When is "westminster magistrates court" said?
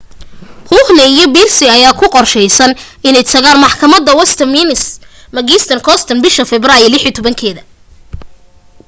4.19-6.07